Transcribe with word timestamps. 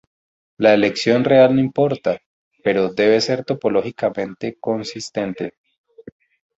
La 0.57 0.73
elección 0.73 1.23
real 1.23 1.53
no 1.53 1.61
importa, 1.61 2.21
pero 2.63 2.91
debe 2.91 3.21
ser 3.21 3.45
topológicamente 3.45 4.57
consistente. 4.59 5.53